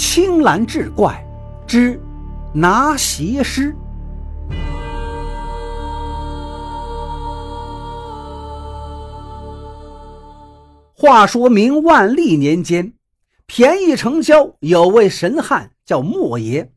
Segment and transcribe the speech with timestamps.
[0.00, 1.26] 青蓝志怪
[1.66, 2.00] 之
[2.54, 3.74] 拿邪师。
[10.94, 12.92] 话说明万历年间，
[13.46, 16.72] 便宜城郊有位神汉叫莫爷。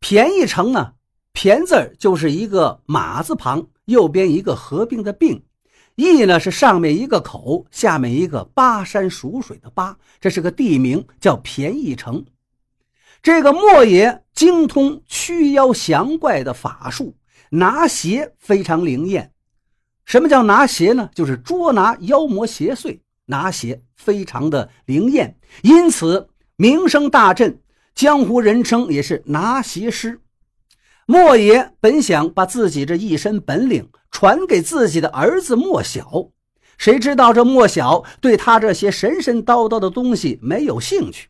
[0.00, 0.94] 便宜城呢，
[1.32, 5.45] 便字就是一个马字旁，右边一个合并的并，
[5.96, 12.24] 义呢是上面一个口，下面一个巴山蜀水的巴，这是个地名，叫便宜城。
[13.22, 17.16] 这个莫爷精通驱妖降怪的法术，
[17.50, 19.32] 拿邪非常灵验。
[20.04, 21.10] 什么叫拿邪呢？
[21.14, 23.00] 就是捉拿妖魔邪祟。
[23.28, 27.58] 拿邪非常的灵验，因此名声大振，
[27.92, 30.20] 江湖人称也是拿邪师。
[31.08, 36.30] 莫爷本想把自己这一身本领传给自己的儿子莫小，
[36.78, 41.28] 谁知道这莫小对他这些神神叨叨的东西没有兴趣，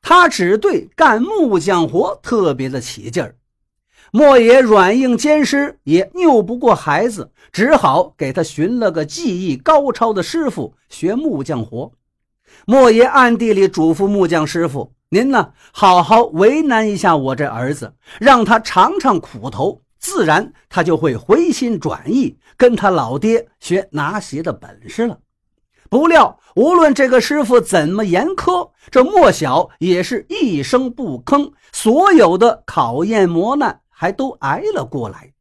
[0.00, 3.36] 他只对干木匠活特别的起劲儿。
[4.10, 11.92] 莫爷软硬兼施，也拗不过孩子，只好给他寻了个技艺高超的师傅学木匠活。
[12.66, 25.18] 莫爷暗地里嘱咐木匠师傅：“您呢，好好为难一下我这儿子，让他尝尝苦头，自然他就会回心转意，跟他老爹学拿鞋的本事了。”
[25.90, 33.80] 不料，无论这个师傅怎么严苛，这莫小也是一声不吭，所有的考验磨难。
[33.94, 35.32] 还都挨了过来。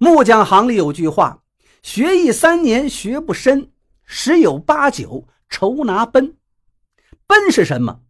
[0.00, 1.42] 木匠行里有句话
[1.84, 3.70] ：“学艺三年学不深，
[4.04, 6.36] 十有八九愁拿奔。”
[7.28, 8.00] 奔是什么？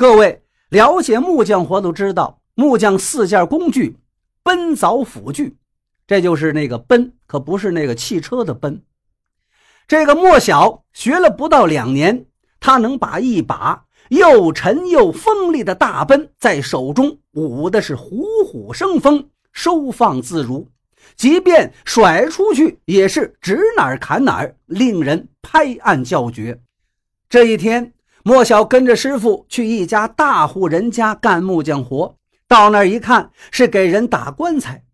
[0.00, 3.98] 各位了解木匠活都知道，木匠四件工具：
[4.42, 5.58] 奔、凿、斧、锯。
[6.06, 8.82] 这就是那个奔，可不是那个汽车的奔。
[9.86, 12.24] 这个莫小学了不到两年，
[12.60, 13.84] 他能把一把。
[14.08, 20.66] 又沉又锋利的大奔在手中舞的是虎虎生风，收放自如，
[21.14, 26.58] 即便甩出去也是指哪儿砍哪儿，令人拍案叫绝。
[27.28, 32.16] 这一天，莫小跟着师傅去一家大户人家干木匠活，
[32.46, 34.84] 到那儿一看是给人打棺材，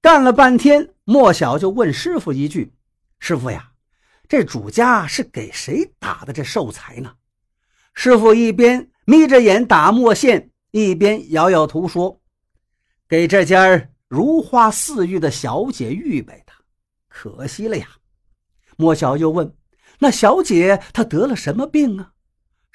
[0.00, 2.72] 干了半天，莫小就问师傅一句
[3.18, 3.72] ：“师傅呀，
[4.28, 7.12] 这主家是给谁打的这寿材呢？”
[7.92, 12.20] 师傅一边眯着眼打墨线，一边摇摇头说
[13.08, 16.52] ：“给这家如花似玉的小姐预备的，
[17.08, 17.88] 可惜了呀。”
[18.78, 19.52] 莫小又问
[19.98, 22.12] ：“那小姐她得了什么病啊？”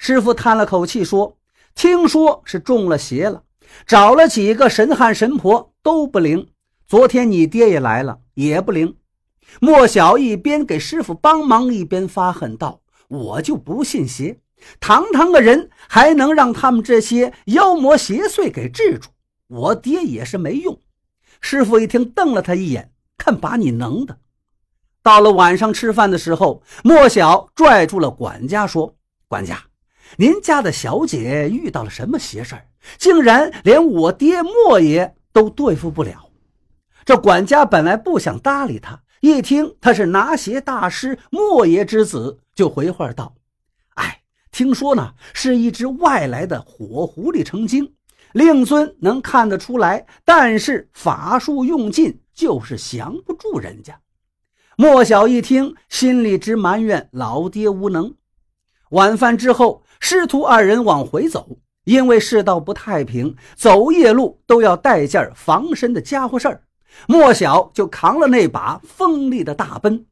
[0.04, 1.38] 师傅叹了口气说
[1.76, 3.44] ：“听说是中了邪了，
[3.86, 6.48] 找了几个神汉神婆都不灵。
[6.88, 8.96] 昨天你爹也来了，也不灵。”
[9.62, 14.40] 莫小一边给师傅帮忙，一边发狠道：“我就不信邪。”
[14.80, 19.08] 堂堂个人还能让他们这些妖魔邪祟给治住？
[19.46, 20.76] 我爹也是没用。
[21.40, 24.18] 师傅一听，瞪了他一眼，看把你能的。
[25.00, 28.96] 到了晚上吃饭的时候，莫小拽住了管家说
[29.28, 29.62] ：“管家，
[30.16, 32.66] 您家的小姐遇到了什么邪事儿？
[32.98, 36.28] 竟然连我爹莫爷都对付不了。”
[37.04, 43.34] 这管家本来不想搭理他，一听他是拿邪大师莫爷之子，就回话道。
[43.94, 47.92] 哎听说呢，是一只外来的火狐狸成精，
[48.32, 53.98] 令尊能看得出来，但是法术用尽，就是降不住人家。
[54.76, 58.14] 莫小一听，心里直埋怨老爹无能。
[58.90, 66.64] 晚饭之后，师徒二人往回走，因为世道不太平，走夜路都要带件防身的家伙事儿。
[67.06, 70.06] 莫小就扛了那把锋利的大奔。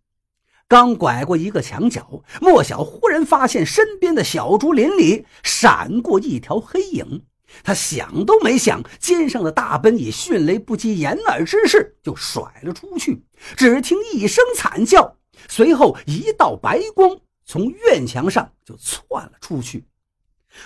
[0.68, 7.24] 刚拐过一个墙角，莫小忽然发现身边的小竹林里闪过一条黑影。
[7.64, 13.24] 他想都没想，肩上的大奔以迅雷不及掩耳之势就甩了出去。
[13.56, 15.16] 只听一声惨叫，
[15.48, 17.18] 随后一道白光
[17.50, 19.84] 从院墙上就窜了出去。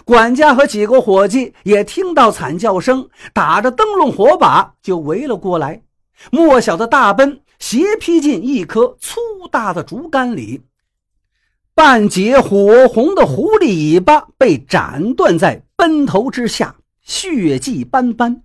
[0.04, 5.81] 管家和几个伙计也听到惨叫声，打着灯笼火把就围了过来。
[6.31, 7.40] 莫小的大奔。
[7.60, 9.16] 斜劈进一棵粗
[9.50, 10.60] 大的竹竿里，
[11.72, 18.42] 半截火红的狐狸尾巴被斩断在奔头之下，血迹斑斑。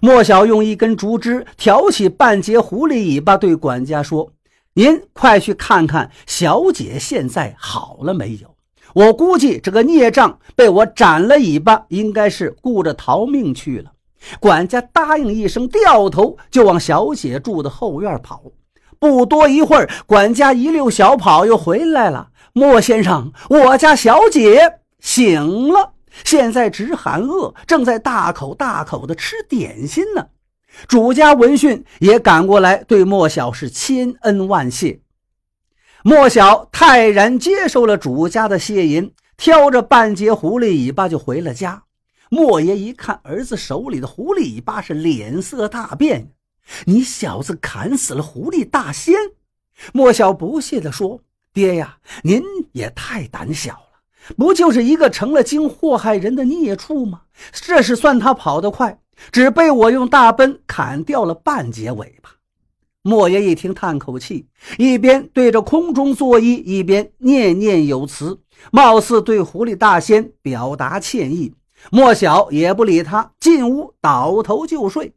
[0.00, 4.32] 莫小用一根竹枝挑起半截狐狸尾巴，对管家说
[4.74, 8.54] ：“您快去看看小姐现在好了没有？
[8.94, 13.92] 我估计这个孽障被我斩了尾巴，应该是顾着逃命去了。”
[14.40, 18.42] 管家答应一声，掉头就往小姐住的后院跑。
[18.98, 22.30] 不多一会儿，管家一溜小跑又回来了。
[22.52, 25.92] 莫先生，我家小姐醒了。
[26.24, 30.26] 现在只喊饿，正在大口大口的吃点心呢。
[30.86, 35.00] 主家闻讯也赶过来，对莫小是千恩万谢。
[36.04, 41.82] 莫小泰然接受了主家的谢银，挑着半截狐狸尾巴就回了家。
[42.30, 46.30] 莫爷一看儿子手里的狐狸尾巴，是脸色大变
[46.86, 49.14] ：“你小子砍死了狐狸大仙！”
[49.92, 51.20] 莫小不屑地说
[51.52, 52.42] ：“爹呀，您
[52.72, 53.80] 也太胆小了。”
[54.36, 57.22] 不就是一个成了精祸害人的孽畜吗？
[57.50, 59.00] 这是算他跑得快，
[59.30, 62.30] 只被我用大奔砍掉了半截尾巴。
[63.02, 71.54] 莫爷一听，叹口气，一边对着空中作揖，一边念念有词，貌似对狐狸大仙表达歉意。
[71.90, 75.14] 莫小也不理他，进屋倒头就睡。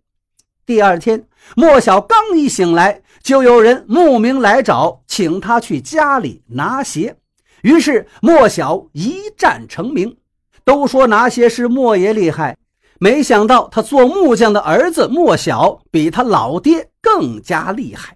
[0.66, 7.18] 第二天，莫小刚一醒来，就有人慕名来找，请他去家里拿鞋。
[7.64, 10.16] 于是莫小一战成名，
[10.64, 12.56] 都说拿鞋是莫爷厉害，
[13.04, 18.16] 没想到他做木匠的儿子莫小比他老爹更加厉害。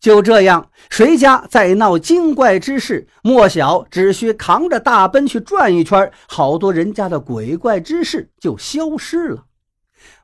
[0.00, 9.44] 就这样，谁家再闹精怪之事，莫小只需扛着大奔去转一圈，好多人家的鬼怪之事就消失了。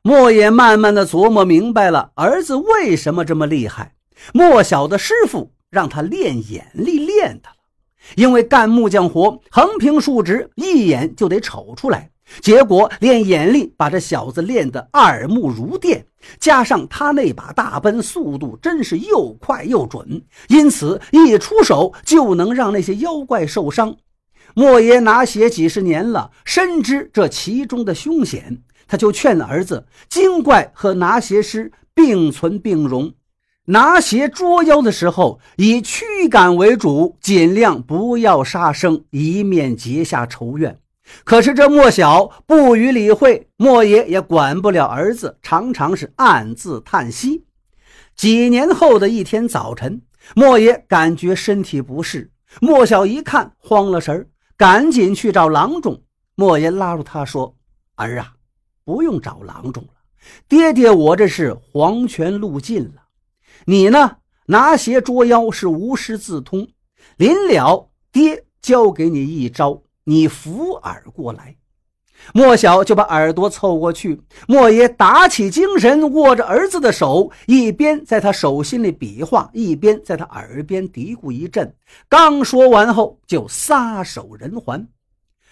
[0.01, 3.93] 莫也慢慢的琢磨明白了，儿子为什么这么厉害。
[4.33, 7.49] 莫小的师傅让他练眼力，练的。
[8.15, 12.09] 因为干木匠活，横平竖直，一眼就得瞅出来。
[12.41, 16.05] 结果练眼力，把这小子练得耳目如电，
[16.39, 23.95] 加上他那把大奔，速度真是又快又准，因此一出手就能让那些妖怪受伤。
[24.53, 33.13] 莫爷拿鞋几十年了，深知这其中的凶险，他就劝儿子：精怪和拿鞋师并存并荣。
[33.65, 40.79] 拿鞋捉妖的时候，以驱赶为主，尽量不要杀生，以免结下仇怨。
[41.23, 47.45] 可是这莫小不予理会，莫爷也管不了儿子，常常是暗自叹息。
[48.15, 50.01] 几年后的一天早晨，
[50.35, 56.01] 莫爷感觉身体不适，莫小一看慌了神赶紧去找郎中。
[56.35, 57.55] 莫爷拉住他说
[57.95, 58.33] ：“儿啊，
[58.83, 59.93] 不用找郎中了，
[60.47, 63.03] 爹爹我这是黄泉路尽了。”
[63.65, 64.17] 你呢？
[64.45, 66.67] 拿鞋捉妖是无师自通。
[67.17, 71.55] 临了，爹教给你一招，你扶耳过来。
[72.33, 74.19] 莫小就把耳朵凑过去。
[74.47, 81.71] 莫爷打起精神，握着儿子的手，一边在他手心里比划，一边在他耳边嘀咕一阵。
[82.09, 84.87] 刚说完后，就撒手人寰。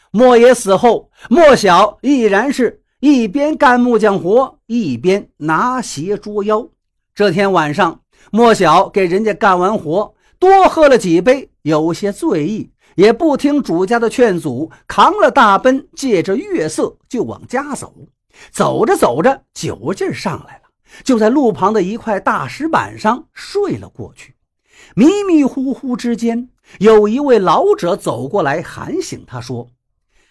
[0.09, 6.68] 莫爷死后，莫小依然是一边干木匠活，一边拿鞋捉妖。
[7.13, 8.01] 这天晚上，
[8.31, 17.93] 莫小给人家干完活，多喝了几杯，有些醉意，也不听主家的劝阻，扛了大奔，借着月色就往家走。
[18.51, 20.69] 走着走着，酒劲上来了，
[21.03, 24.35] 就在路旁的一块大石板上睡了过去。
[24.95, 26.49] 迷迷糊糊之间，
[26.79, 29.67] 有一位老者走过来喊醒他，说：“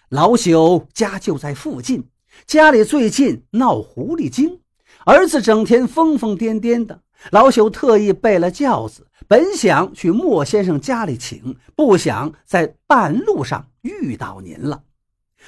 [0.07, 2.07] 老朽家就在附近，
[2.45, 4.61] 家里最近闹狐狸精。”
[5.07, 6.99] 儿子整天疯疯癫癫的，
[7.31, 14.83] 老朽特意备了轿子，本想去莫先生家里请，不想在半路上遇到您了。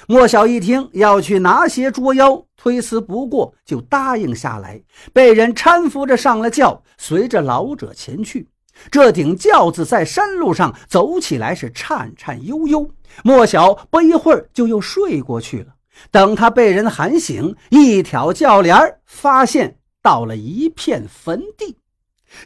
[0.08, 4.80] 莫小一听要去拿鞋捉妖，推辞不过，就答应下来，
[5.12, 8.48] 被人搀扶着上了轿，随着老者前去。
[8.90, 12.90] 这顶轿子在山路上走起来是颤颤悠悠，
[13.22, 15.74] 莫小不一会儿就又睡过去了。
[16.10, 21.76] 等他被人喊醒，一挑轿帘发现到了一片坟地。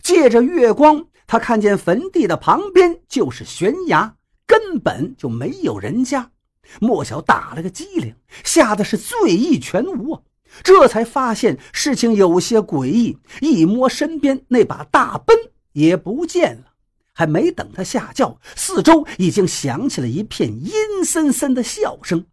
[0.02, 6.30] 借着月光，他看见坟地的旁边就是悬崖，根本就没有人家。
[6.80, 10.22] 莫小打了个激灵，吓得是醉意全无啊！
[10.62, 15.36] 这才发现事情有些诡异，一摸身边那把大奔
[15.72, 16.72] 也不见了。
[17.12, 22.24] 还没等他下轿，四周已经响起了一片阴森森的笑声。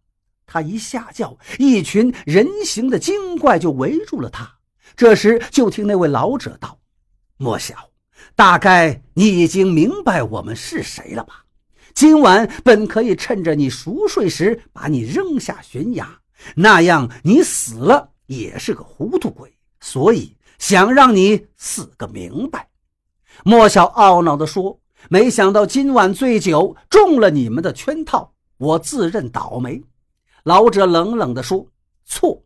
[0.52, 4.58] 他一下轿，一群人形的精怪就围住了他。
[4.94, 6.78] 这时，就听那位老者道
[7.38, 7.74] ：“莫小，
[8.36, 11.46] 大概你已经明白我们是谁了吧？
[11.94, 16.20] 今晚本可以趁着你熟睡时把你扔下悬崖，
[16.56, 19.50] 那样你死了也是个糊涂鬼。
[19.80, 22.68] 所以想让你死个明白。”
[23.42, 24.78] 莫小懊恼地说
[25.08, 29.82] ：“没想到今晚醉酒中了你们的圈套，我自认倒霉。”
[30.44, 31.68] 老者冷冷地说
[32.04, 32.42] ：“错，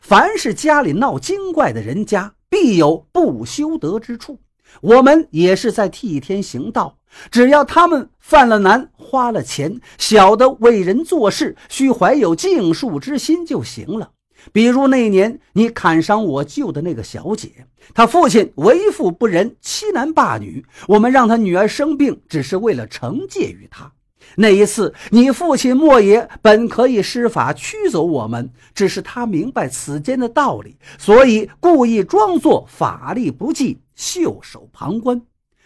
[0.00, 4.40] 凡是家里闹精怪的人家，必有不修德之处。
[4.80, 6.98] 我们也是在替天行道，
[7.30, 14.10] 只要他们犯了难、花了钱，晓得为人做事，需怀有敬恕之心就行了。
[14.52, 23.92] 比如那年你砍伤我救的那个小姐，她父亲为富不仁，欺男霸女，我们让她女儿生病，只是为了惩戒于她。
[24.34, 35.22] 那一次，你父亲莫爷本可以施法驱走我们，只是他明白此间的道理，所以故意装作法力不济，袖手旁观。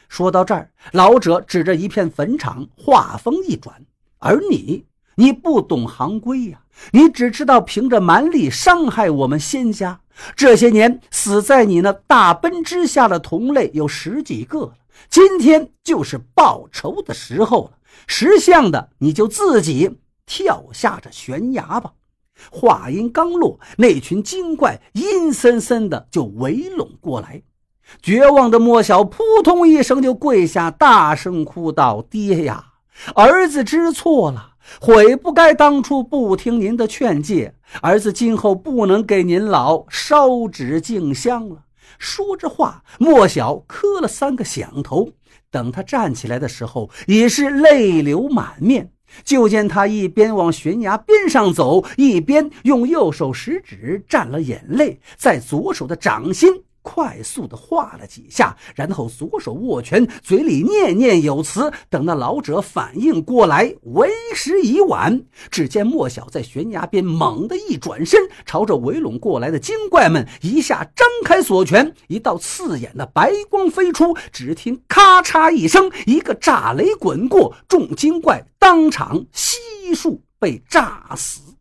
[0.09, 3.75] 说到这儿，老者指着一片坟场，话锋一转
[4.19, 4.85] ：“而你，
[5.17, 6.61] 你不懂行规呀，
[6.93, 10.01] 你只知道凭着蛮力伤害我们仙家。
[10.37, 14.75] 这些年死在你那大奔之下的同类有十几个了，
[15.09, 21.93] 今天就是报仇的时候了。”识相的，你就自己跳下这悬崖吧。
[22.51, 27.43] 话音刚落，那群精怪阴森森的就围拢过来。
[28.01, 32.67] 绝望的莫小扑通一声就跪下，大声哭道：“爹呀，
[33.15, 37.57] 儿子知错了，悔不该当初不听您的劝诫。
[37.83, 41.65] 儿子今后不能给您老烧纸敬香了。”
[41.99, 45.11] 说着话，莫小磕了三个响头。
[45.51, 48.93] 等他站起来的时候，已是泪流满面。
[49.25, 56.63] 就见他一边往悬崖边上走，一边用右手食指蘸了眼泪，在左手的掌心。
[56.83, 61.71] 快速的画了几下，然后左手握拳，嘴里念念有词。
[61.89, 65.23] 等那老者反应过来，为时已晚。
[65.51, 74.17] 只见莫小在悬崖边猛地一转身，朝着围拢过来的精怪们一下张开锁拳，一道刺眼的白光飞出。
[74.33, 79.59] 只听咔嚓一声，一个炸雷滚过，众精怪当场悉
[79.95, 81.57] 数被炸死，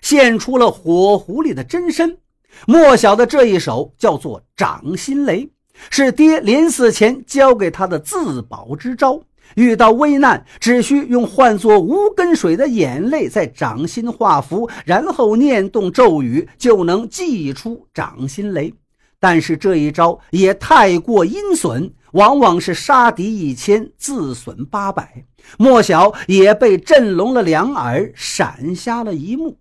[0.00, 2.18] 现出了火狐狸的真身。
[2.66, 5.50] 莫小的这一手叫做掌心雷，
[5.90, 9.20] 是爹临死前教给他的自保之招。
[9.54, 18.74] 遇到危难，只需用唤作无根水的眼泪在掌心画符，然后念动咒语，就能祭出掌心雷。
[19.20, 25.24] 但是这一招也太过阴损，往往是杀敌一千，自损八百。
[25.58, 29.56] 莫小也被震聋了两耳，闪瞎了一目。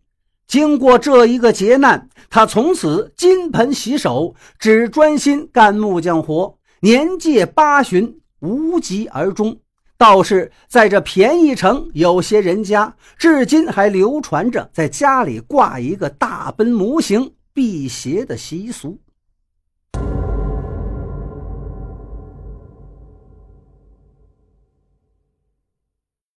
[0.48, 9.58] 经过这一个劫难，他从此金盆洗手，只专心干木匠活，年届八旬，无疾而终。
[9.98, 19.00] 倒是在这便宜城，有些人家至今还流传着在家里挂一个大奔模型辟邪的习俗。